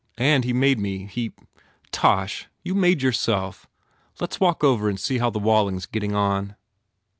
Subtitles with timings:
[0.17, 1.05] And he made me.
[1.05, 1.31] He"
[1.91, 2.47] "Tosh!
[2.63, 3.67] You made yourself!
[4.19, 6.55] Let s walk over and see how the Walling s getting on."